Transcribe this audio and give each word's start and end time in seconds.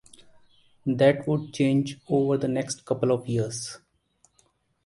That 0.87 1.27
would 1.27 1.53
change 1.53 1.99
over 2.09 2.35
the 2.35 2.47
next 2.47 2.85
couple 2.85 3.11
of 3.11 3.27
years. 3.27 3.77